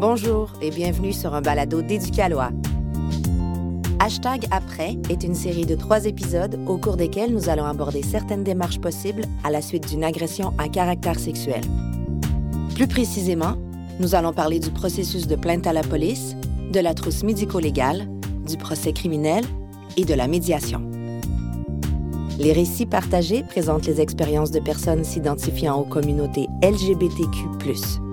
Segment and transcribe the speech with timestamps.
[0.00, 2.52] Bonjour et bienvenue sur un balado d'Éducalois.
[3.98, 8.42] Hashtag Après est une série de trois épisodes au cours desquels nous allons aborder certaines
[8.42, 11.60] démarches possibles à la suite d'une agression à caractère sexuel.
[12.74, 13.56] Plus précisément,
[13.98, 16.34] nous allons parler du processus de plainte à la police,
[16.72, 18.08] de la trousse médico-légale,
[18.48, 19.44] du procès criminel
[19.98, 20.80] et de la médiation.
[22.38, 28.09] Les récits partagés présentent les expériences de personnes s'identifiant aux communautés LGBTQ.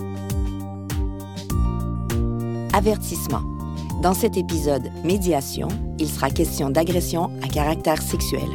[4.04, 8.48] Dans cet épisode Médiation, il sera question d'agression à caractère sexuel.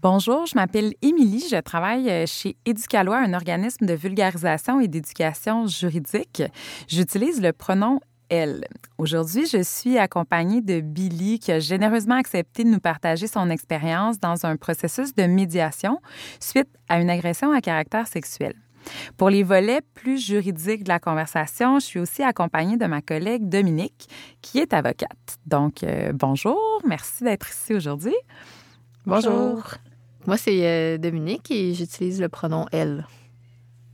[0.00, 5.66] Bonjour, je m'appelle Émilie, je travaille euh, chez Éducalois, un organisme de vulgarisation et d'éducation
[5.66, 6.42] juridique.
[6.88, 8.00] J'utilise le pronom
[8.30, 8.66] elle.
[8.98, 14.18] Aujourd'hui, je suis accompagnée de Billy qui a généreusement accepté de nous partager son expérience
[14.18, 16.00] dans un processus de médiation
[16.40, 18.54] suite à une agression à caractère sexuel.
[19.16, 23.48] Pour les volets plus juridiques de la conversation, je suis aussi accompagnée de ma collègue
[23.48, 24.08] Dominique,
[24.42, 25.38] qui est avocate.
[25.46, 28.14] Donc, euh, bonjour, merci d'être ici aujourd'hui.
[29.06, 29.62] Bonjour.
[30.26, 33.06] Moi, c'est euh, Dominique et j'utilise le pronom elle.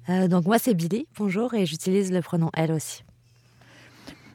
[0.08, 1.06] Euh, donc, moi, c'est Billy.
[1.16, 3.04] Bonjour et j'utilise le pronom elle aussi.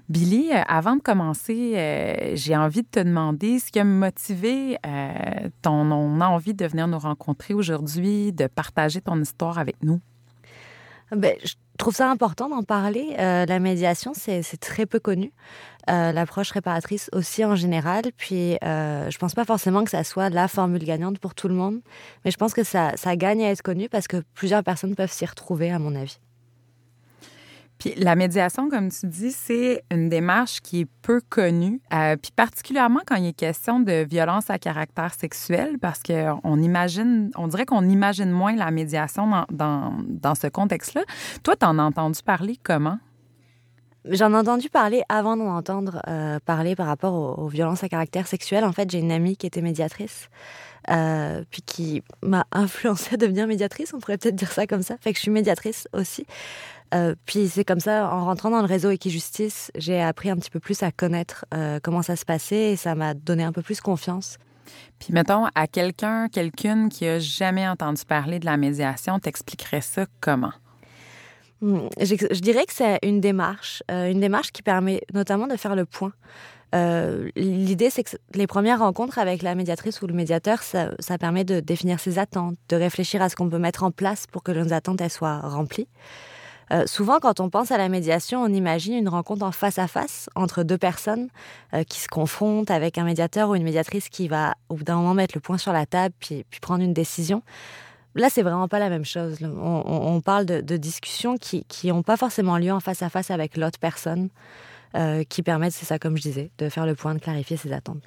[0.10, 4.78] Billy, euh, avant de commencer, j'ai envie de te demander ce qui a motivé
[5.62, 10.02] ton envie de venir nous rencontrer aujourd'hui, de partager ton histoire avec nous.
[11.12, 13.16] Ben, je trouve ça important d'en parler.
[13.20, 15.32] Euh, la médiation, c'est très peu connu.
[15.90, 18.04] Euh, l'approche réparatrice aussi en général.
[18.16, 21.56] Puis, euh, je pense pas forcément que ça soit la formule gagnante pour tout le
[21.56, 21.80] monde,
[22.24, 25.26] mais je pense que ça gagne à être connu parce que plusieurs personnes peuvent s'y
[25.26, 26.20] retrouver, à mon avis.
[27.80, 32.32] Puis la médiation, comme tu dis, c'est une démarche qui est peu connue, euh, puis
[32.36, 37.66] particulièrement quand il est question de violence à caractère sexuel, parce qu'on imagine, on dirait
[37.66, 41.04] qu'on imagine moins la médiation dans, dans, ce contexte-là.
[41.44, 43.00] Toi, t'en as entendu parler comment?
[44.06, 48.28] J'en ai entendu parler avant d'en entendre euh, parler par rapport aux, violences à caractère
[48.28, 48.66] sexuel.
[48.66, 50.30] En fait, j'ai une amie qui était médiatrice,
[50.90, 54.98] euh, puis qui m'a influencée à devenir médiatrice, on pourrait peut-être dire ça comme ça.
[55.00, 56.26] Fait que je suis médiatrice aussi.
[56.94, 60.50] Euh, puis c'est comme ça, en rentrant dans le réseau Equijustice, j'ai appris un petit
[60.50, 63.62] peu plus à connaître euh, comment ça se passait et ça m'a donné un peu
[63.62, 64.38] plus confiance.
[65.00, 70.06] Puis mettons, à quelqu'un, quelqu'une qui a jamais entendu parler de la médiation, t'expliquerais ça
[70.20, 70.54] comment?
[71.62, 75.76] Hmm, je, dirais que c'est une démarche, euh, une démarche qui permet notamment de faire
[75.76, 76.14] le point.
[77.36, 81.44] L'idée, c'est que les premières rencontres avec la médiatrice ou le médiateur, ça, ça permet
[81.44, 84.52] de définir ses attentes, de réfléchir à ce qu'on peut mettre en place pour que
[84.52, 85.88] nos attentes elles soient remplies.
[86.72, 89.88] Euh, souvent, quand on pense à la médiation, on imagine une rencontre en face à
[89.88, 91.30] face entre deux personnes
[91.74, 94.96] euh, qui se confrontent avec un médiateur ou une médiatrice qui va, au bout d'un
[94.96, 97.42] moment, mettre le point sur la table puis, puis prendre une décision.
[98.16, 99.38] Là, c'est vraiment pas la même chose.
[99.42, 103.78] On, parle de, discussions qui n'ont pas forcément lieu en face à face avec l'autre
[103.80, 104.30] personne,
[104.96, 107.72] euh, qui permettent, c'est ça comme je disais, de faire le point, de clarifier ses
[107.72, 108.02] attentes.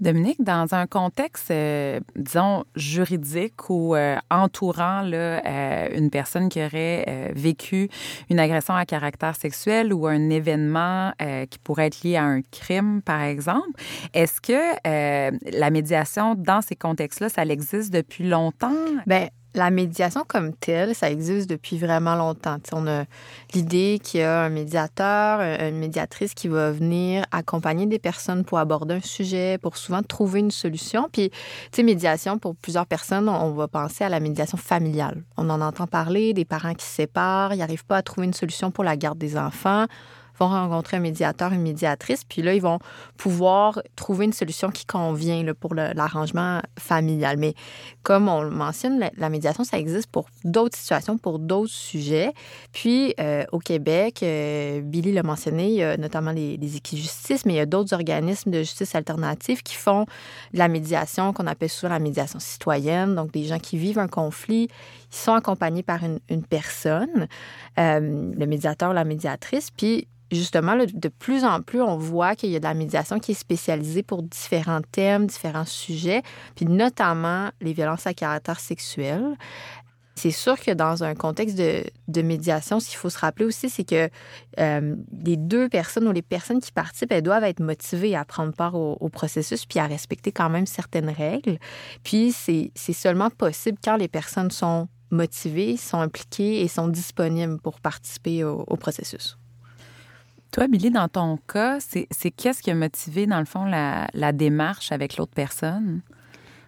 [0.00, 6.64] Dominique, dans un contexte, euh, disons, juridique ou euh, entourant là, euh, une personne qui
[6.64, 7.88] aurait vécu
[8.30, 11.12] une agression à caractère sexuel ou un événement
[11.50, 13.70] qui pourrait être lié à un crime, par exemple,
[14.14, 18.72] est-ce que la médiation dans ces contextes-là, ça existe depuis longtemps?
[19.06, 22.58] Bien, la médiation comme telle, ça existe depuis vraiment longtemps.
[22.72, 23.04] on a
[23.54, 28.58] l'idée qu'il y a un médiateur, une médiatrice qui va venir accompagner des personnes pour
[28.58, 31.08] aborder un sujet, pour souvent trouver une solution.
[31.12, 31.30] Puis,
[31.82, 35.22] médiation, pour plusieurs personnes, on va penser à la médiation familiale.
[35.36, 38.34] On en entend parler, des parents qui se séparent, ils n'arrivent pas à trouver une
[38.34, 39.86] solution pour la garde des enfants
[40.40, 42.78] vont rencontrer un médiateur, une médiatrice, puis là, ils vont
[43.16, 47.36] pouvoir trouver une solution qui convient pour l'arrangement familial.
[47.36, 47.54] Mais
[48.02, 52.32] comme on le mentionne, la, médiation, ça existe pour d'autres situations, pour d'autres sujets.
[52.72, 57.44] Puis, euh, au Québec, euh, Billy l'a mentionné, il y a notamment les, les équijustices,
[57.44, 60.06] mais il y a d'autres organismes de justice alternative qui font
[60.54, 64.08] de la médiation qu'on appelle souvent la médiation citoyenne, donc des gens qui vivent un
[64.08, 64.68] conflit,
[65.10, 67.26] ils sont accompagnés par une, personne,
[67.78, 72.56] euh, le médiateur, la médiatrice, puis justement, de plus en plus, on voit qu'il y
[72.56, 76.22] a de la médiation qui est spécialisée pour différents thèmes, différents sujets,
[76.54, 79.36] puis notamment les violences à caractère sexuel.
[80.16, 83.84] C'est sûr que dans un contexte de, médiation, ce qu'il faut se rappeler aussi, c'est
[83.84, 84.10] que
[84.58, 88.52] euh, les deux personnes ou les personnes qui participent, elles doivent être motivées à prendre
[88.52, 91.58] part au, au processus puis à respecter quand même certaines règles.
[92.04, 97.80] Puis c'est seulement possible quand les personnes sont motivées, sont impliquées et sont disponibles pour
[97.80, 99.36] participer au processus.
[100.52, 104.90] Toi, Billy, dans ton cas, c'est qu'est-ce qui a motivé, dans le fond, la, démarche
[104.90, 106.00] avec l'autre personne?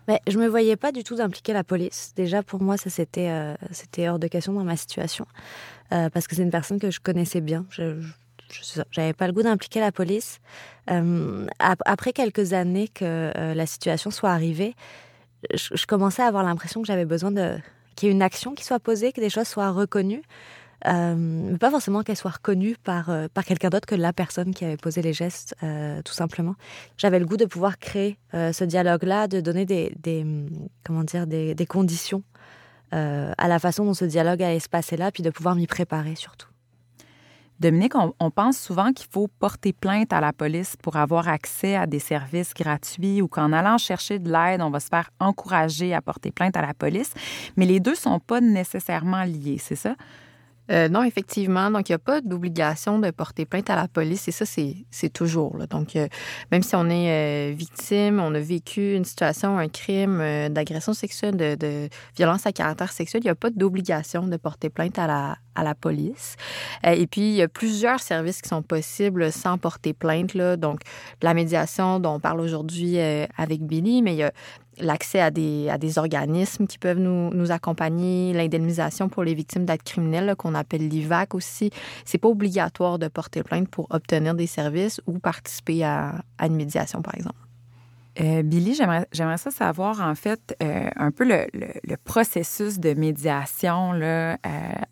[0.07, 2.13] Mais je me voyais pas du tout d'impliquer la police.
[2.15, 5.27] Déjà, pour moi, ça c'était euh, c'était hors de question dans ma situation.
[5.93, 7.65] Euh, parce que c'est une personne que je connaissais bien.
[7.71, 8.01] Je,
[8.97, 10.41] n'avais pas le goût d'impliquer la police.
[10.91, 14.75] Euh, après quelques années que la situation soit arrivée,
[15.55, 17.57] je, commençais à avoir l'impression que j'avais besoin de
[18.03, 20.23] qu'il y ait une action qui soit posée, que des choses soient reconnues.
[20.89, 24.53] Euh, mais pas forcément qu'elle soit reconnue par, euh, par quelqu'un d'autre que la personne
[24.53, 26.57] qui avait posé les gestes, euh, tout simplement.
[26.97, 30.27] J'avais le goût de pouvoir créer ce dialogue-là, de donner des, des
[30.85, 32.25] comment dire, des, des conditions
[32.91, 36.15] à la façon dont ce dialogue allait se passer là, puis de pouvoir m'y préparer
[36.15, 36.52] surtout.
[37.63, 41.87] Dominique, on, pense souvent qu'il faut porter plainte à la police pour avoir accès à
[41.87, 46.03] des services gratuits ou qu'en allant chercher de l'aide, on va se faire encourager à
[46.03, 47.15] porter plainte à la police.
[47.57, 49.95] Mais les deux sont pas nécessairement liés, c'est ça?
[50.71, 51.71] Euh, non, effectivement.
[51.71, 55.13] Donc, il n'y a pas d'obligation de porter plainte à la police et ça, c'est
[55.13, 55.57] toujours.
[55.57, 55.67] Là.
[55.67, 56.07] Donc, euh,
[56.51, 61.37] même si on est euh, victime, on a vécu une situation, un crime d'agression sexuelle,
[61.37, 65.37] de, violence à caractère sexuel, il n'y a pas d'obligation de porter plainte à la,
[65.55, 66.37] à la police.
[66.85, 70.35] et puis, il y a plusieurs services qui sont possibles sans porter plainte.
[70.35, 70.57] Là.
[70.57, 70.81] Donc,
[71.23, 74.33] la médiation dont on parle aujourd'hui avec Billy, mais il y a
[74.79, 79.65] l'accès à des, à des organismes qui peuvent nous, nous accompagner, l'indemnisation pour les victimes
[79.65, 81.71] d'actes criminels qu'on appelle l'IVAC aussi.
[82.05, 86.57] C'est pas obligatoire de porter plainte pour obtenir des services ou participer à, à une
[86.57, 87.39] médiation, par exemple.
[88.21, 93.93] Euh, Billy, j'aimerais ça savoir, en fait, euh, un peu le, processus de médiation.
[93.93, 94.35] Là.
[94.35, 94.37] Euh,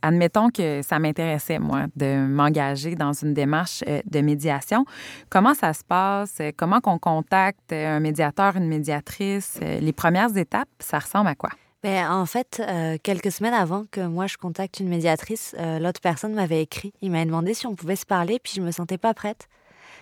[0.01, 4.85] admettons que ça m'intéressait, moi, de m'engager dans une démarche de médiation.
[5.29, 6.41] Comment ça se passe?
[6.57, 9.59] Comment qu'on contacte un médiateur, une médiatrice?
[9.61, 11.51] les premières étapes, ça ressemble à quoi?
[11.83, 12.63] Bien, en fait,
[13.03, 16.93] quelques semaines avant que moi je contacte une médiatrice, l'autre personne m'avait écrit.
[17.01, 19.49] Il m'avait demandé si on pouvait se parler, puis je me sentais pas prête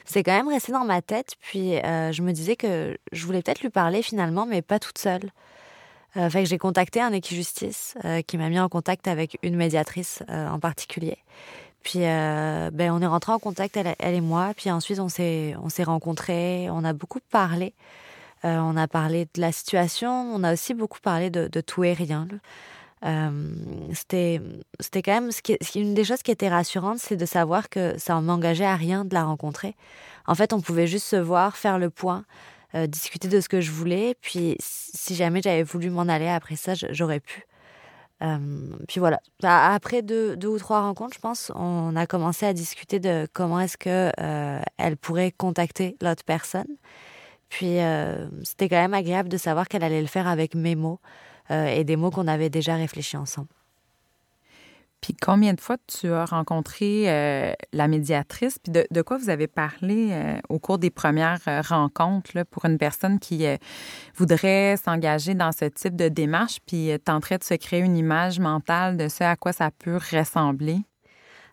[0.09, 1.35] c'est quand même resté dans ma tête.
[1.41, 4.99] Puis euh, je me disais que je voulais peut-être lui parler finalement, mais pas toute
[4.99, 5.31] seule.
[6.17, 10.23] Euh, fait j'ai contacté un équijustice euh, qui m'a mis en contact avec une médiatrice
[10.31, 11.19] euh, en particulier.
[11.83, 14.53] Puis ben, on est rentré en contact, elle, et moi.
[14.55, 17.73] Puis ensuite, on s'est, on s'est rencontrés, on a beaucoup parlé.
[18.43, 22.29] on a parlé de la situation, on a aussi beaucoup parlé de tout et rien.
[23.05, 23.31] Euh,
[23.95, 24.41] c'était
[24.81, 27.97] c'était quand même ce qui, une des choses qui était rassurante, c'est de savoir que
[27.99, 29.77] ça ne m'engageait à rien de la rencontrer.
[30.27, 32.25] En fait, on pouvait juste se voir, faire le point,
[32.75, 34.17] euh, discuter de ce que je voulais.
[34.21, 37.45] Puis, si jamais j'avais voulu m'en aller après ça, j'aurais pu.
[38.23, 38.37] Euh,
[38.89, 39.21] puis voilà.
[39.45, 43.61] Après deux, deux, ou trois rencontres, je pense, on a commencé à discuter de comment
[43.61, 44.11] est-ce que
[44.77, 46.67] elle pourrait contacter l'autre personne.
[47.49, 47.79] Puis
[48.43, 50.99] c'était quand même agréable de savoir qu'elle allait le faire avec mes mots.
[51.51, 53.49] Euh, et des mots qu'on avait déjà réfléchis ensemble.
[55.01, 58.59] Puis combien de fois tu as rencontré euh, la médiatrice?
[58.59, 62.79] Puis de, quoi vous avez parlé euh, au cours des premières rencontres là, pour une
[62.79, 63.47] personne qui
[64.17, 66.59] voudrait s'engager dans ce type de démarche?
[66.67, 70.79] Puis tenterait de se créer une image mentale de ce à quoi ça peut ressembler?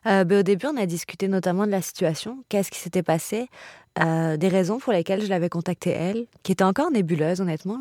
[0.04, 3.48] Ben, au début, on a discuté notamment de la situation, qu'est-ce qui s'était passé,
[3.96, 7.80] des raisons pour lesquelles je l'avais contactée elle, qui était encore nébuleuse honnêtement.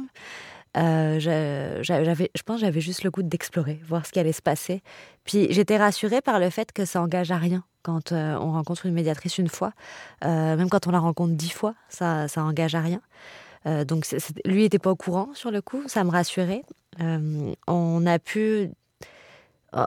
[0.78, 4.82] Euh, j'avais, je pense j'avais juste le goût d'explorer, voir ce qui allait se passer.
[5.24, 8.86] Puis j'étais rassurée par le fait que ça engage à rien quand euh, on rencontre
[8.86, 9.72] une médiatrice une fois.
[10.24, 13.02] Euh, même quand on la rencontre dix fois, ça, ça engage à rien.
[13.86, 14.06] donc
[14.46, 16.64] lui n'était pas au courant sur le coup, ça me rassurait.
[17.68, 18.70] on a pu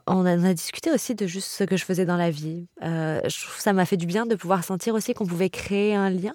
[0.07, 2.67] on a, a, discuté aussi de juste ce que je faisais dans la vie.
[2.83, 6.35] je ça m'a fait du bien de pouvoir sentir aussi qu'on pouvait créer un lien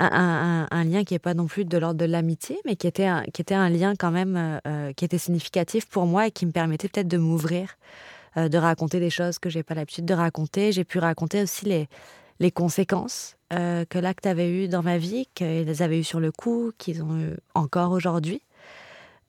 [0.00, 3.22] un, lien qui n'est pas non plus de l'ordre de l'amitié, mais qui était, un,
[3.24, 6.46] qui était un lien quand même euh, euh, qui était significatif pour moi et qui
[6.46, 7.76] me permettait peut-être de m'ouvrir,
[8.36, 10.72] euh, de raconter des choses que j'ai pas l'habitude de raconter.
[10.72, 11.88] J'ai pu raconter aussi les,
[12.38, 16.70] les conséquences que l'acte avait eues dans ma vie, qu'ils avaient eues sur le coup,
[16.78, 18.42] qu'ils ont eu encore aujourd'hui.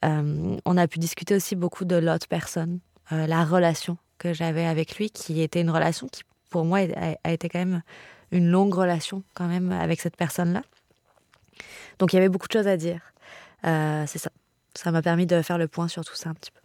[0.03, 5.09] on a pu discuter aussi beaucoup de l'autre personne, la relation que j'avais avec lui,
[5.09, 6.81] qui était une relation qui, pour moi,
[7.23, 7.81] a été quand même
[8.31, 10.63] une longue relation quand même avec cette personne-là.
[11.99, 13.01] Donc il y avait beaucoup de choses à dire.
[13.65, 14.31] Euh, c'est ça.
[14.73, 16.59] Ça m'a permis de faire le point sur tout ça un petit peu.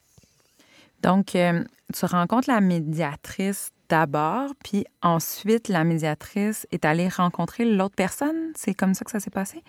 [1.03, 7.95] Donc, euh, tu rencontres la médiatrice d'abord, puis ensuite, la médiatrice est allée rencontrer l'autre
[7.95, 8.53] personne.
[8.57, 9.63] C'est comme ça que ça s'est passé?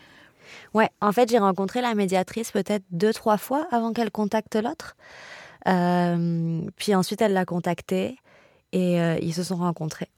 [0.73, 4.95] Ouais, en fait, j'ai rencontré la médiatrice peut-être deux, trois fois avant qu'elle contacte l'autre.
[5.67, 8.17] Euh, puis ensuite, elle l'a contacté
[8.71, 10.09] et ils se sont rencontrés.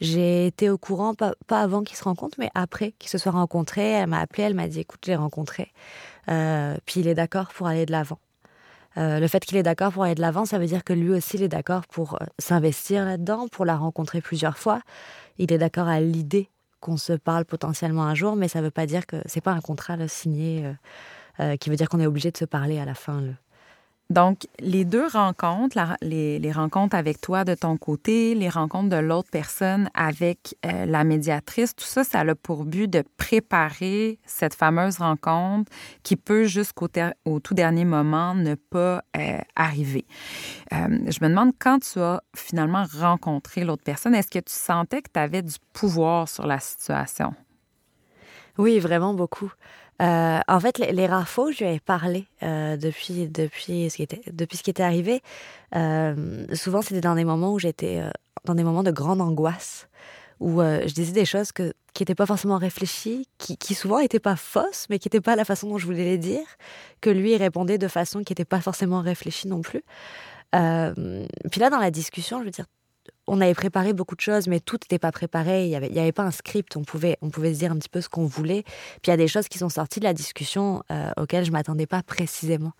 [0.00, 3.90] J'ai été au courant, pas, avant qu'ils se rencontrent, mais après qu'ils se soient rencontrés.
[3.90, 5.72] Elle m'a appelé, elle m'a dit écoute, j'ai rencontré.
[6.28, 8.18] Euh, puis il est d'accord pour aller de l'avant.
[8.96, 11.10] Euh, le fait qu'il est d'accord pour aller de l'avant, ça veut dire que lui
[11.10, 14.80] aussi, il est d'accord pour euh, s'investir là-dedans, pour la rencontrer plusieurs fois.
[15.38, 16.48] Il est d'accord à l'idée
[16.80, 19.52] qu'on se parle potentiellement un jour, mais ça ne veut pas dire que c'est pas
[19.52, 20.64] un contrat signé
[21.60, 23.22] qui veut dire qu'on est obligé de se parler à la fin.
[24.10, 29.28] Donc, les deux rencontres, les, rencontres avec toi de ton côté, les rencontres de l'autre
[29.30, 34.96] personne avec euh, la médiatrice, tout ça, ça a pour but de préparer cette fameuse
[34.96, 35.70] rencontre
[36.02, 36.88] qui peut jusqu'au
[37.26, 40.06] au tout dernier moment ne pas euh, arriver.
[40.72, 45.02] Euh, je me demande quand tu as finalement rencontré l'autre personne, est-ce que tu sentais
[45.02, 47.34] que tu avais du pouvoir sur la situation?
[48.56, 49.52] Oui, vraiment beaucoup.
[50.00, 54.02] Euh, en fait, les, rares fois je lui avais parlé euh, depuis, depuis, ce qui
[54.02, 55.22] était, depuis ce qui était arrivé,
[55.74, 58.02] euh, souvent c'était dans des moments où j'étais
[58.44, 59.88] dans des moments de grande angoisse,
[60.38, 64.20] où je disais des choses que, qui n'étaient pas forcément réfléchies, qui, qui souvent n'étaient
[64.20, 66.46] pas fausses, mais qui n'étaient pas la façon dont je voulais les dire,
[67.00, 69.82] que lui répondait de façon qui n'était pas forcément réfléchie non plus.
[70.52, 72.66] puis là, dans la discussion, je veux dire,
[73.28, 75.66] on avait préparé beaucoup de choses, mais tout n'était pas préparé.
[75.66, 76.76] Il n'y avait, pas un script.
[76.76, 78.62] On pouvait, on pouvait se dire un petit peu ce qu'on voulait.
[78.62, 81.52] Puis il y a des choses qui sont sorties de la discussion euh, auxquelles je
[81.52, 82.72] m'attendais pas précisément.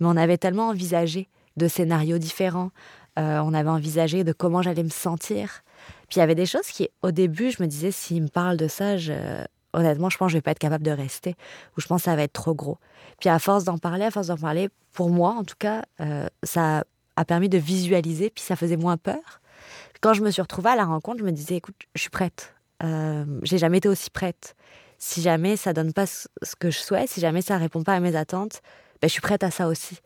[0.00, 2.70] Mais on avait tellement envisagé de scénarios différents.
[3.18, 5.62] Euh, on avait envisagé de comment j'allais me sentir.
[6.08, 8.56] Puis il y avait des choses qui, au début, je me disais, s'il me parle
[8.56, 8.94] de ça,
[9.72, 11.34] honnêtement, je pense que je vais pas être capable de rester.
[11.76, 12.78] Ou je pense que ça va être trop gros.
[13.20, 16.28] Puis à force d'en parler, à force d'en parler, pour moi, en tout cas, euh,
[16.44, 16.84] ça
[17.16, 19.40] a permis de visualiser, puis ça faisait moins peur.
[20.00, 22.54] Quand je me suis retrouvée à la rencontre, je me disais, écoute, je suis prête.
[22.82, 24.54] Euh, j'ai jamais été aussi prête.
[24.98, 26.26] Si jamais ça donne pas ce
[26.58, 28.62] que je souhaite, si jamais ça répond pas à mes attentes,
[29.00, 29.98] ben, je suis prête à ça aussi.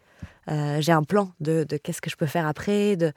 [0.49, 2.97] Euh, j'ai un plan de, qu'est-ce que je peux faire après.
[2.97, 3.13] De,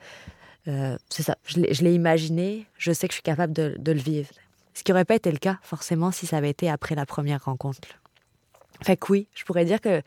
[0.68, 4.30] euh, c'est ça, je l'ai imaginé, je sais que je suis capable de, le vivre.
[4.74, 7.44] Ce qui n'aurait pas été le cas, forcément, si ça avait été après la première
[7.44, 7.88] rencontre.
[8.82, 10.02] Fait que oui, je pourrais dire que,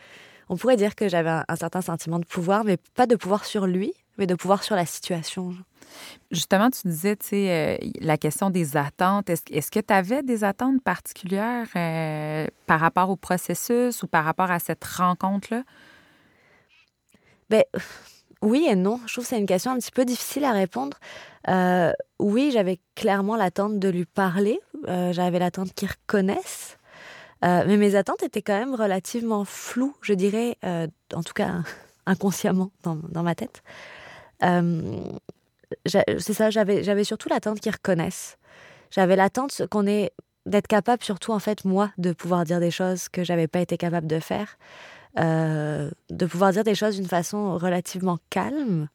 [0.47, 3.65] on pourrait dire que j'avais un, certain sentiment de pouvoir, mais pas de pouvoir sur
[3.65, 5.55] lui, mais de pouvoir sur la situation.
[6.29, 9.29] Justement, tu disais, tu sais, euh, la question des attentes.
[9.29, 14.51] Est-ce, que tu avais des attentes particulières euh, par rapport au processus ou par rapport
[14.51, 15.63] à cette rencontre-là?
[17.49, 17.63] Ben,
[18.43, 18.99] oui et non.
[19.07, 20.99] Je trouve que c'est une question un petit peu difficile à répondre.
[21.47, 24.59] Euh, oui, j'avais clairement l'attente de lui parler.
[24.85, 26.77] j'avais l'attente qu'il reconnaisse.
[27.41, 31.63] mais mes attentes étaient quand même relativement floues, je dirais, en tout cas
[32.05, 33.63] inconsciemment dans, dans ma tête
[34.41, 38.37] c'est ça, j'avais, j'avais surtout l'attente qu'ils reconnaissent.
[38.91, 40.11] J'avais l'attente qu'on est
[40.45, 43.77] d'être capable, surtout en fait, moi, de pouvoir dire des choses que j'avais pas été
[43.77, 44.57] capable de faire,
[45.19, 48.87] euh, de pouvoir dire des choses d'une façon relativement calme.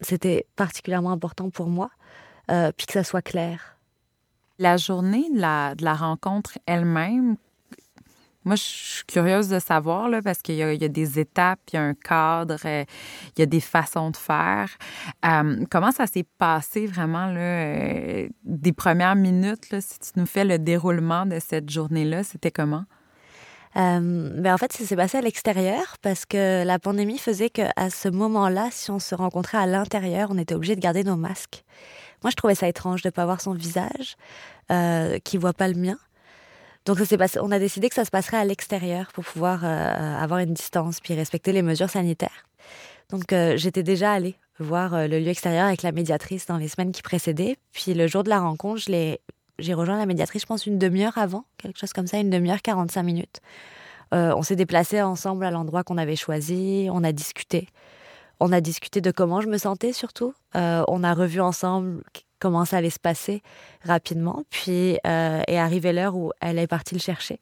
[0.00, 1.90] C'était particulièrement important pour moi,
[2.50, 3.76] euh, puis que ça soit clair.
[4.58, 7.36] La journée de la, de la rencontre elle-même,
[8.44, 11.78] moi, je suis curieuse de savoir, là, parce qu'il y, a des étapes, il y
[11.78, 12.84] a un cadre, euh,
[13.36, 14.68] il y a des façons de faire.
[15.24, 20.26] Euh, comment ça s'est passé vraiment, là, euh, des premières minutes, là, si tu nous
[20.26, 22.84] fais le déroulement de cette journée-là, c'était comment?
[23.76, 28.08] ben en fait, ça s'est passé à l'extérieur parce que la pandémie faisait qu'à ce
[28.08, 31.64] moment-là, si on se rencontrait à l'intérieur, on était obligé de garder nos masques.
[32.22, 34.14] Moi, je trouvais ça étrange de ne pas voir son visage,
[35.24, 35.98] qui voit pas le mien.
[36.84, 40.18] Donc ça passé, on a décidé que ça se passerait à l'extérieur pour pouvoir euh,
[40.18, 42.46] avoir une distance puis respecter les mesures sanitaires.
[43.10, 46.68] Donc euh, j'étais déjà allée voir euh, le lieu extérieur avec la médiatrice dans les
[46.68, 47.56] semaines qui précédaient.
[47.72, 51.46] Puis le jour de la rencontre, j'ai rejoint la médiatrice, je pense, une demi-heure avant,
[51.56, 53.40] quelque chose comme ça, une demi-heure, 45 minutes.
[54.12, 57.68] on s'est déplacés ensemble à l'endroit qu'on avait choisi, on a discuté.
[58.40, 60.34] On a discuté de comment je me sentais surtout.
[60.54, 62.02] on a revu ensemble
[62.44, 63.42] comment ça allait se passer
[63.84, 64.44] rapidement.
[64.50, 67.40] Puis euh, est arrivée l'heure où elle est partie le chercher.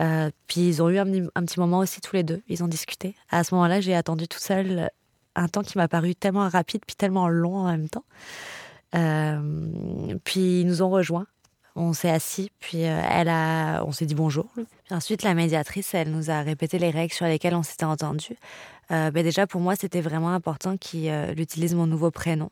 [0.00, 2.42] Euh, puis ils ont eu un, petit moment aussi tous les deux.
[2.48, 3.14] Ils ont discuté.
[3.30, 4.88] À ce moment-là, j'ai attendu toute seule
[5.36, 8.06] un temps qui m'a paru tellement rapide puis tellement long en même temps.
[8.94, 11.26] Euh, puis ils nous ont rejoints.
[11.76, 14.46] On s'est assis, puis elle a, on s'est dit bonjour.
[14.54, 18.36] Puis ensuite, la médiatrice, elle nous a répété les règles sur lesquelles on s'était entendu.
[18.90, 22.50] Euh, ben déjà pour moi c'était vraiment important qu'il euh, utilise mon nouveau prénom.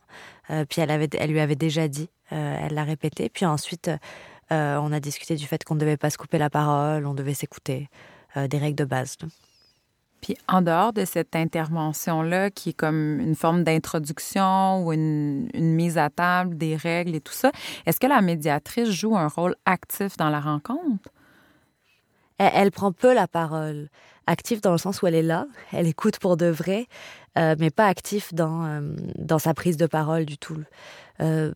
[0.50, 3.28] Euh, puis elle, avait, elle lui avait déjà dit, elle l'a répété.
[3.28, 3.90] Puis ensuite
[4.50, 7.32] on a discuté du fait qu'on ne devait pas se couper la parole, on devait
[7.32, 7.88] s'écouter,
[8.36, 9.16] des règles de base.
[10.22, 15.98] Puis en dehors de cette intervention-là, qui est comme une forme d'introduction ou une, mise
[15.98, 17.50] à table des règles et tout ça,
[17.84, 21.10] est-ce que la médiatrice joue un rôle actif dans la rencontre?
[22.38, 23.88] elle, prend peu la parole.
[24.26, 26.86] Active dans le sens où elle est là, elle écoute pour de vrai,
[27.38, 28.80] euh, mais pas active dans, euh,
[29.16, 30.58] dans sa prise de parole du tout.
[31.20, 31.52] Euh,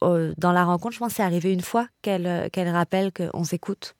[0.00, 3.96] dans la rencontre, je pense que c'est arrivé une fois qu'elle rappelle qu'on s'écoute.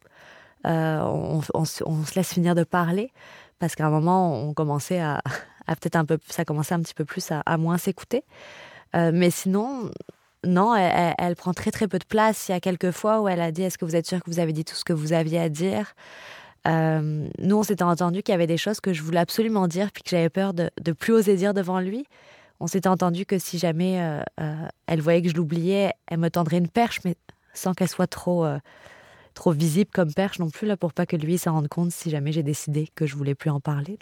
[0.65, 3.11] On, se laisse finir de parler
[3.59, 5.23] parce qu'à un moment on commençait à,
[5.67, 8.25] peut-être un peu ça commençait un petit peu plus à, moins s'écouter.
[8.95, 9.91] Mais sinon
[10.45, 12.49] non elle, prend très très peu de place.
[12.49, 14.31] Il y a quelques fois où elle a dit est-ce que vous êtes sûr que
[14.31, 15.95] vous avez dit tout ce que vous aviez à dire?
[16.67, 19.91] Euh, nous, on s'était entendu qu'il y avait des choses que je voulais absolument dire,
[19.93, 22.07] puis que j'avais peur de, plus oser dire devant lui.
[22.61, 24.55] On s'était entendu que si jamais euh, euh,
[24.87, 27.15] elle voyait que je l'oubliais, elle me tendrait une perche, mais
[27.55, 28.47] sans qu'elle soit trop,
[29.39, 32.11] trop visible comme perche non plus, là, pour pas que lui s'en rende compte si
[32.11, 33.99] jamais j'ai décidé que je voulais plus en parler.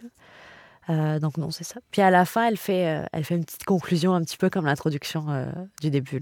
[0.88, 1.80] donc non, c'est ça.
[1.90, 4.66] Puis à la fin, elle fait, elle fait une petite conclusion, un petit peu comme
[4.66, 5.26] l'introduction
[5.80, 6.20] du début.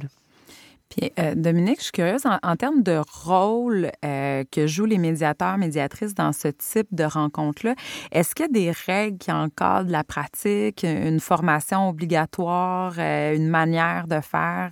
[0.89, 5.59] Puis, euh, Dominique, je suis curieuse, en, termes de rôle euh, que jouent les médiateurs,
[5.59, 7.75] médiatrices dans ce type de rencontre-là,
[8.13, 13.49] est-ce qu'il y a des règles qui encadrent la pratique, une formation obligatoire, euh, une
[13.49, 14.71] manière de faire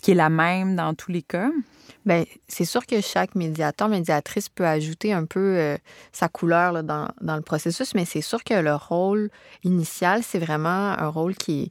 [0.00, 1.50] qui est la même dans tous les cas?
[2.04, 5.78] Bien, c'est sûr que chaque médiateur, médiatrice peut ajouter un peu
[6.12, 9.30] sa couleur dans, le processus, mais c'est sûr que le rôle
[9.62, 10.68] initial, c'est vraiment
[10.98, 11.70] un rôle qui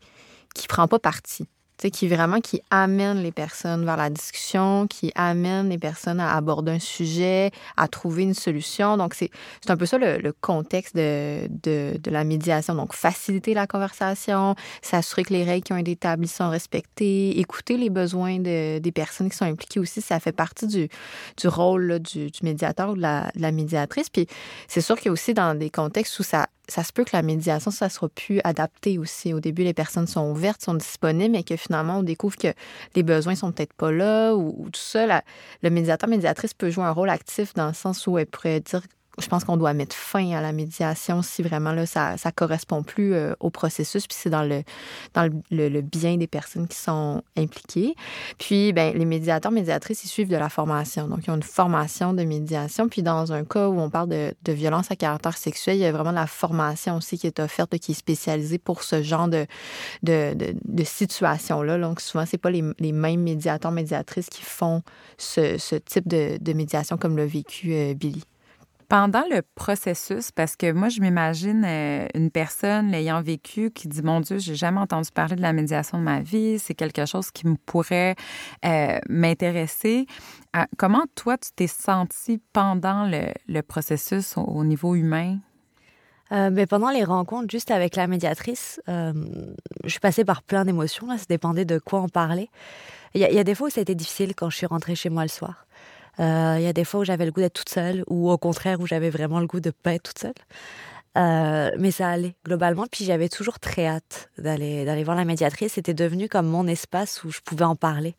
[0.53, 1.47] qui prend pas parti
[1.89, 6.73] qui vraiment qui amène les personnes vers la discussion, qui amène les personnes à aborder
[6.73, 8.97] un sujet, à trouver une solution.
[8.97, 9.31] Donc, c'est
[9.67, 12.75] un peu ça le, contexte de, de, la médiation.
[12.75, 17.77] Donc, faciliter la conversation, s'assurer que les règles qui ont été établies sont respectées, écouter
[17.77, 20.89] les besoins de, des personnes qui sont impliquées aussi, ça fait partie du,
[21.37, 24.09] du rôle du, médiateur ou la, de la médiatrice.
[24.09, 24.27] Puis,
[24.67, 27.09] c'est sûr qu'il y a aussi dans des contextes où ça ça se peut que
[27.13, 29.33] la médiation, ça sera plus adapté aussi.
[29.33, 32.47] Au début, les personnes sont ouvertes, sont disponibles, mais que finalement, on découvre que
[32.95, 35.21] les besoins sont peut-être pas là ou, tout ça.
[35.61, 38.81] le médiateur, médiatrice peut jouer un rôle actif dans le sens où elle pourrait dire
[39.19, 42.81] je pense qu'on doit mettre fin à la médiation si vraiment là, ça ne correspond
[42.81, 44.63] plus euh, au processus, puis c'est dans, le,
[45.13, 47.95] dans le, bien des personnes qui sont impliquées.
[48.37, 51.07] Puis, ben, les médiateurs, médiatrices, ils suivent de la formation.
[51.07, 52.87] Donc, ils ont une formation de médiation.
[52.87, 55.85] Puis, dans un cas où on parle de, de violence à caractère sexuel, il y
[55.85, 59.27] a vraiment de la formation aussi qui est offerte, qui est spécialisée pour ce genre
[59.27, 59.45] de,
[60.03, 61.77] de, de, situation-là.
[61.77, 64.83] Donc, souvent, c'est pas les, les, mêmes médiateurs, médiatrices qui font
[65.17, 68.23] ce, ce type de, de médiation comme l'a vécu euh, Billy.
[68.91, 74.01] Pendant le processus, parce que moi, je m'imagine euh, une personne l'ayant vécu qui dit
[74.01, 77.31] Mon Dieu, j'ai jamais entendu parler de la médiation de ma vie, c'est quelque chose
[77.31, 78.17] qui me pourrait
[78.65, 80.07] euh, m'intéresser.
[80.57, 85.37] Euh, comment, toi, tu t'es senti pendant le, processus au, niveau humain?
[86.29, 91.07] mais ben, pendant les rencontres, juste avec la médiatrice, je suis passée par plein d'émotions.
[91.17, 92.49] Ça dépendait de quoi on parlait.
[93.13, 94.95] Il y, y, a des fois où ça a été difficile quand je suis rentrée
[94.95, 95.65] chez moi le soir.
[96.19, 98.37] Euh, il y a des fois où j'avais le goût d'être toute seule ou au
[98.37, 100.33] contraire où j'avais vraiment le goût de pas être toute seule.
[101.17, 102.85] Euh, mais ça allait globalement.
[102.91, 105.73] Puis j'avais toujours très hâte d'aller d'aller voir la médiatrice.
[105.73, 108.15] C'était devenu comme mon espace où je pouvais en parler.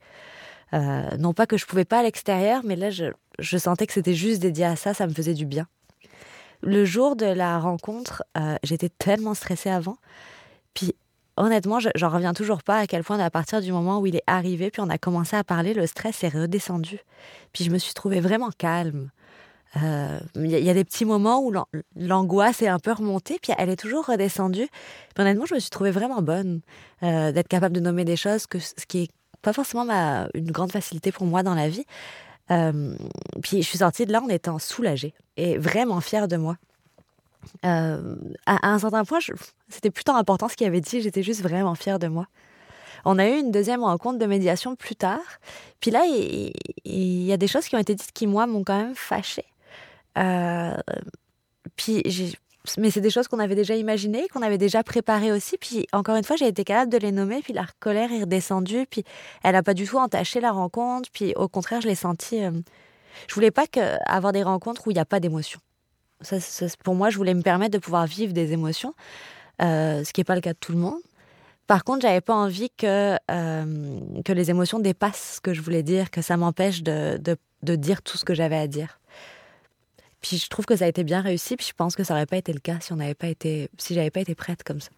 [0.74, 3.06] Euh, non pas que je pouvais pas à l'extérieur, mais là je,
[3.38, 4.94] je sentais que c'était juste dédié à ça.
[4.94, 5.66] Ça me faisait du bien.
[6.62, 8.22] Le jour de la rencontre,
[8.62, 9.96] j'étais tellement stressée avant.
[10.74, 10.94] Puis
[11.36, 14.24] honnêtement, j'en reviens toujours pas à quel point, à partir du moment où il est
[14.26, 16.98] arrivé, puis on a commencé à parler, le stress est redescendu.
[17.52, 19.10] Puis je me suis trouvée vraiment calme.
[19.82, 21.50] Euh, il y, a des petits moments où
[21.96, 24.68] l'angoisse est un peu remontée, puis elle est toujours redescendue.
[25.14, 26.60] Puis honnêtement, je me suis trouvée vraiment bonne
[27.02, 30.50] euh, d'être capable de nommer des choses, que, ce qui est pas forcément ma, une
[30.50, 31.86] grande facilité pour moi dans la vie.
[32.50, 32.94] Euh,
[33.42, 36.56] puis je suis sortie de là en étant soulagée et vraiment fière de moi.
[37.64, 39.18] Euh, à, un certain point,
[39.68, 42.26] c'était plus tant important ce qu'il avait dit, j'étais juste vraiment fière de moi.
[43.04, 45.18] On a eu une deuxième rencontre de médiation plus tard.
[45.80, 46.52] Puis là, il,
[47.24, 49.46] y a des choses qui ont été dites qui, moi, m'ont quand même fâchée.
[50.18, 50.76] Euh,
[51.74, 52.02] puis
[52.78, 55.58] mais c'est des choses qu'on avait déjà imaginées, qu'on avait déjà préparées aussi.
[55.58, 57.40] Puis encore une fois, j'ai été capable de les nommer.
[57.42, 58.86] Puis la colère est redescendue.
[58.88, 59.04] Puis
[59.42, 61.08] elle n'a pas du tout entaché la rencontre.
[61.12, 62.44] Puis au contraire, je l'ai senti.
[62.44, 62.52] Euh,
[63.28, 63.64] je voulais pas
[64.06, 65.60] avoir des rencontres où il n'y a pas d'émotion
[66.82, 68.94] pour moi, je voulais me permettre de pouvoir vivre des émotions,
[69.60, 71.00] euh, ce qui n'est pas le cas de tout le monde.
[71.66, 76.10] Par contre, j'avais pas envie que, euh, les émotions dépassent ce que je voulais dire,
[76.10, 77.18] que ça m'empêche de,
[77.62, 78.98] dire tout ce que j'avais à dire.
[80.20, 82.26] Puis je trouve que ça a été bien réussi, puis je pense que ça n'aurait
[82.26, 83.16] pas été le cas si on n'avait
[83.78, 84.90] si j'avais pas été prête comme ça.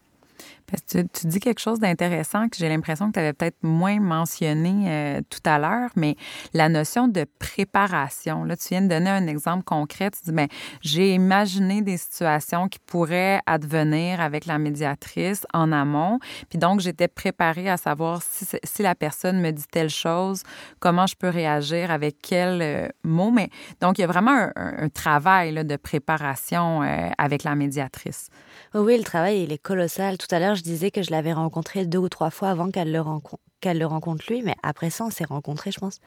[0.87, 5.21] Tu, dis quelque chose d'intéressant que j'ai l'impression que tu avais peut-être moins mentionné euh,
[5.29, 6.15] tout à l'heure, mais
[6.53, 8.43] la notion de préparation.
[8.43, 10.09] Là, tu viens de donner un exemple concret.
[10.11, 10.47] Tu dis, ben,
[10.81, 16.19] j'ai imaginé des situations qui pourraient advenir avec la médiatrice en amont.
[16.49, 20.43] Puis donc, j'étais préparée à savoir si, si, la personne me dit telle chose,
[20.79, 23.31] comment je peux réagir, avec quel euh, mot.
[23.31, 23.49] Mais
[23.81, 28.29] donc, il y a vraiment un, travail là, de préparation euh, avec la médiatrice.
[28.73, 30.17] Oui, le travail, il est colossal.
[30.31, 33.01] À l'heure, je disais que je l'avais rencontré deux ou trois fois avant qu'elle le,
[33.01, 35.99] rencontre, le rencontre lui, mais après ça, on s'est rencontrés, je pense,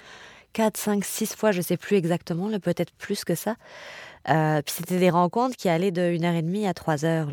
[0.53, 3.57] quatre, cinq, six fois, je sais plus exactement, peut-être plus que ça.
[4.29, 7.29] Euh, puis c'était des rencontres qui allaient de une heure et demie à trois heures.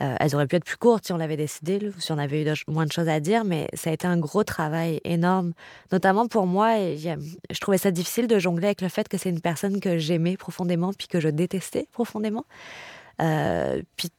[0.00, 2.54] Euh, elles auraient pu être plus courtes si on l'avait décidé, si on avait eu
[2.66, 5.52] moins de choses à dire, mais ça a été un gros travail énorme,
[5.92, 6.76] notamment pour moi.
[6.76, 10.36] Je trouvais ça difficile de jongler avec le fait que c'est une personne que j'aimais
[10.36, 12.44] profondément puis que je détestais profondément.
[13.22, 14.10] Euh, puis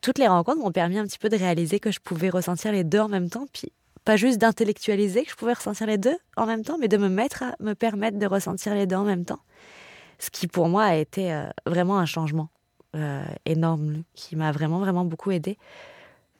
[0.00, 2.84] toutes les rencontres m'ont permis un petit peu de réaliser que je pouvais ressentir les
[2.84, 3.72] deux en même temps, puis
[4.04, 7.08] pas juste d'intellectualiser que je pouvais ressentir les deux en même temps, mais de me
[7.08, 9.40] mettre à me permettre de ressentir les deux en même temps.
[10.18, 12.48] Ce qui pour moi a été euh, vraiment un changement
[12.96, 15.58] euh, énorme qui m'a vraiment, vraiment beaucoup aidé.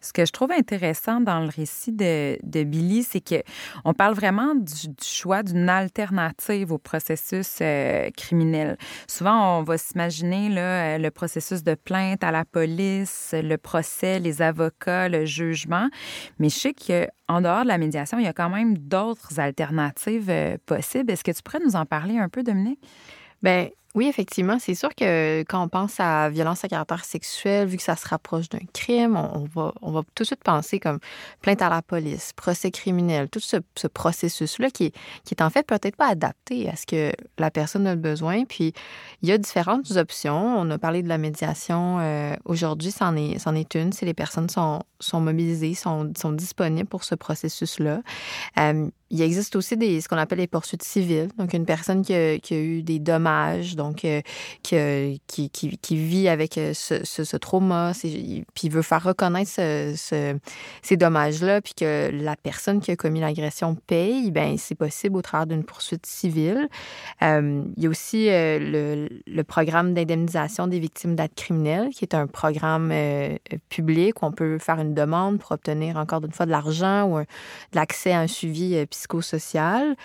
[0.00, 3.42] Ce que je trouve intéressant dans le récit de, de Billy, c'est que
[3.84, 8.76] on parle vraiment du, choix d'une alternative au processus euh, criminel.
[9.08, 14.40] Souvent, on va s'imaginer là, le processus de plainte à la police, le procès, les
[14.42, 15.88] avocats, le jugement.
[16.38, 20.30] Mais je sais qu'en dehors de la médiation, il y a quand même d'autres alternatives
[20.30, 21.10] euh, possibles.
[21.10, 22.80] Est-ce que tu pourrais nous en parler un peu, Dominique?
[23.42, 27.76] Bien, oui, effectivement, c'est sûr que quand on pense à violence à caractère sexuel, vu
[27.78, 31.00] que ça se rapproche d'un crime, on, va, on va tout de suite penser comme
[31.40, 33.56] plainte à la police, procès criminel, tout ce,
[33.88, 34.92] processus-là qui,
[35.24, 38.44] qui est en fait peut-être pas adapté à ce que la personne a besoin.
[38.44, 38.72] Puis,
[39.22, 40.56] il y a différentes options.
[40.56, 41.98] On a parlé de la médiation.
[41.98, 43.92] Euh, aujourd'hui, c'en est, c'en est une.
[43.92, 48.02] Si les personnes sont, sont mobilisées, sont, sont disponibles pour ce processus-là.
[48.58, 51.28] Euh, il existe aussi des, ce qu'on appelle les poursuites civiles.
[51.38, 54.20] Donc, une personne qui a, eu des dommages, donc euh,
[54.62, 57.92] qui, qui, qui, vit avec euh, ce, ce, trauma,
[58.54, 60.38] puis veut faire reconnaître ce,
[60.82, 65.22] ces dommages-là, puis que la personne qui a commis l'agression paye, ben c'est possible au
[65.22, 66.68] travers d'une poursuite civile.
[67.22, 72.26] Il y a aussi le, le, programme d'indemnisation des victimes d'actes criminels, qui est un
[72.26, 72.92] programme
[73.70, 77.20] public où on peut faire une demande pour obtenir encore une fois de l'argent ou
[77.20, 77.26] de
[77.74, 79.96] l'accès à un suivi psychosocial.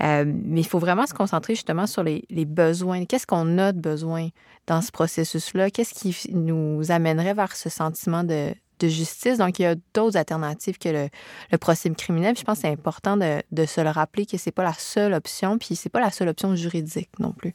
[0.00, 3.04] Euh, mais il faut vraiment se concentrer justement sur les, besoins.
[3.04, 4.28] Qu'est-ce qu'on a de besoin
[4.66, 5.70] dans ce processus-là?
[5.70, 9.38] Qu'est-ce qui nous amènerait vers ce sentiment de, justice?
[9.38, 12.36] Donc, il y a d'autres alternatives que le, procès criminel.
[12.36, 15.14] je pense que c'est important de, de, se le rappeler que c'est pas la seule
[15.14, 17.54] option, puis c'est pas la seule option juridique non plus.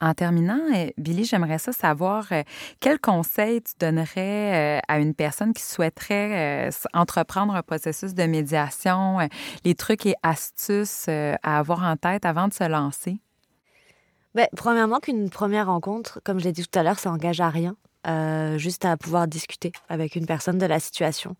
[0.00, 2.42] En terminant, euh, Billy, j'aimerais ça savoir euh,
[2.78, 9.18] quel conseil tu donnerais euh, à une personne qui souhaiterait entreprendre un processus de médiation,
[9.64, 13.18] les trucs et astuces à avoir en tête avant de se lancer?
[14.34, 17.48] Bien, premièrement, qu'une première rencontre, comme je l'ai dit tout à l'heure, ça engage à
[17.48, 17.76] rien.
[18.56, 21.34] juste à pouvoir discuter avec une personne de la situation.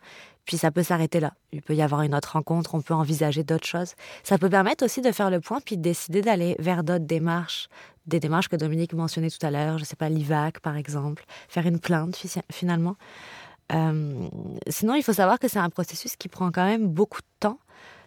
[0.48, 1.34] Puis ça peut s'arrêter là.
[1.52, 3.94] Il peut y avoir une autre rencontre, on peut envisager d'autres choses.
[4.24, 7.68] Ça peut permettre aussi de faire le point puis de décider d'aller vers d'autres démarches,
[8.08, 11.24] des démarches que Dominique mentionnait tout à l'heure, je ne sais pas, l'IVAC par exemple,
[11.48, 12.16] faire une plainte
[12.50, 12.96] finalement.
[13.72, 14.28] Euh,
[14.68, 17.58] sinon, il faut savoir que c'est un processus qui prend quand même beaucoup de temps.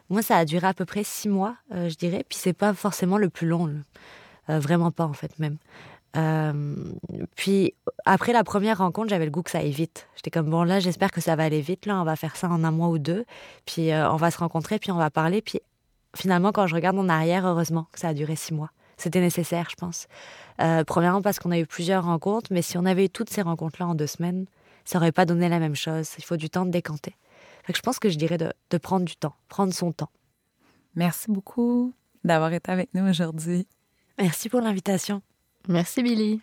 [0.09, 2.73] Moi, ça a duré à peu près six mois, euh, je dirais, puis c'est pas
[2.73, 3.73] forcément le plus long,
[4.49, 5.57] euh, vraiment pas en fait même.
[7.37, 10.09] Puis après la première rencontre, j'avais le goût que ça aille vite.
[10.15, 11.85] J'étais comme bon là, j'espère que ça va aller vite.
[11.85, 13.23] Là, on va faire ça en un mois ou deux.
[13.65, 15.41] Puis on va se rencontrer, puis on va parler.
[15.41, 15.61] Puis
[16.13, 18.71] finalement, quand je regarde en arrière, heureusement que ça a duré six mois.
[19.01, 20.07] C'était nécessaire, je pense.
[20.61, 23.41] Euh, premièrement parce qu'on a eu plusieurs rencontres, mais si on avait eu toutes ces
[23.41, 24.45] rencontres-là en deux semaines,
[24.85, 26.09] ça aurait pas donné la même chose.
[26.19, 27.15] Il faut du temps de décanter.
[27.63, 30.11] Fait que je pense que je dirais de, de prendre du temps, prendre son temps.
[30.95, 33.67] Merci beaucoup d'avoir été avec nous aujourd'hui.
[34.19, 35.23] Merci pour l'invitation.
[35.67, 36.41] Merci Billy.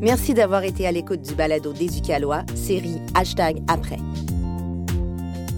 [0.00, 3.98] Merci d'avoir été à l'écoute du balado d'Éducalois, série Hashtag Après.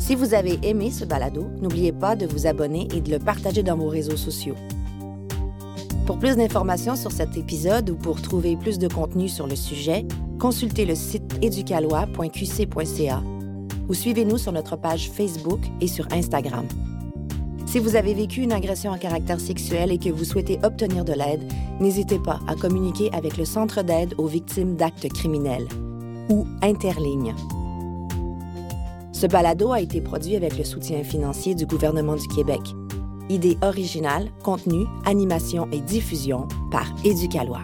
[0.05, 3.63] Si vous avez aimé ce balado, n'oubliez pas de vous abonner et de le partager
[3.63, 4.55] dans vos réseaux sociaux.
[6.05, 10.05] Pour plus d'informations sur cet épisode ou pour trouver plus de contenu sur le sujet,
[10.39, 13.23] consultez le site éducalois.qc.ca
[13.89, 16.67] ou suivez-nous sur notre page Facebook et sur Instagram.
[17.65, 21.15] Si vous avez vécu une agression à caractère sexuel et que vous souhaitez obtenir de
[21.15, 25.67] l'aide, n'hésitez pas à communiquer avec le Centre d'aide aux victimes d'actes criminels
[26.29, 27.35] ou Interligne.
[29.15, 32.61] Ce balado a été produit avec le soutien financier du gouvernement du Québec.
[33.29, 37.63] Idée originale, contenu, animation et diffusion par Éducalois.